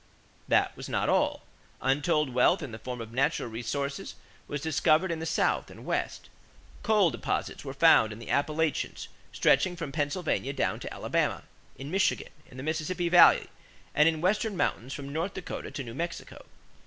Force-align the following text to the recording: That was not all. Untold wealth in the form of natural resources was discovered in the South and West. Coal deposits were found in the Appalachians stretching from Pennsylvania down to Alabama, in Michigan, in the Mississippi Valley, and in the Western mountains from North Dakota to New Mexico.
That 0.47 0.75
was 0.75 0.89
not 0.89 1.09
all. 1.09 1.43
Untold 1.79 2.33
wealth 2.33 2.63
in 2.63 2.71
the 2.71 2.79
form 2.79 3.01
of 3.01 3.11
natural 3.13 3.47
resources 3.47 4.15
was 4.47 4.59
discovered 4.59 5.11
in 5.11 5.19
the 5.19 5.27
South 5.27 5.69
and 5.69 5.85
West. 5.85 6.27
Coal 6.81 7.11
deposits 7.11 7.63
were 7.63 7.71
found 7.75 8.11
in 8.11 8.17
the 8.17 8.31
Appalachians 8.31 9.09
stretching 9.31 9.75
from 9.75 9.91
Pennsylvania 9.91 10.53
down 10.53 10.79
to 10.79 10.91
Alabama, 10.91 11.43
in 11.77 11.91
Michigan, 11.91 12.29
in 12.49 12.57
the 12.57 12.63
Mississippi 12.63 13.09
Valley, 13.09 13.47
and 13.93 14.07
in 14.09 14.15
the 14.15 14.21
Western 14.21 14.57
mountains 14.57 14.91
from 14.91 15.13
North 15.13 15.35
Dakota 15.35 15.69
to 15.69 15.83
New 15.83 15.93
Mexico. 15.93 16.45